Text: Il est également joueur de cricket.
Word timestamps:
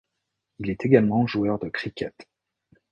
Il 0.57 0.71
est 0.71 0.83
également 0.83 1.27
joueur 1.27 1.59
de 1.59 1.69
cricket. 1.69 2.27